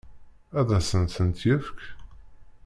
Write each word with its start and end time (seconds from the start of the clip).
Ad 0.59 0.69
asent-ten-yefk? 0.77 1.79